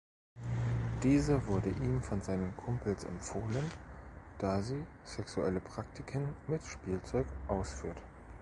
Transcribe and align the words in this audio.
Diese 1.03 1.45
wurde 1.45 1.69
ihm 1.69 2.01
von 2.01 2.21
seinen 2.23 2.57
Kumpels 2.57 3.03
empfohlen, 3.03 3.69
da 4.39 4.59
sie 4.63 4.83
sexuelle 5.03 5.59
Praktiken 5.59 6.27
mit 6.47 6.63
Spielzeug 6.65 7.27
ausführt. 7.47 8.01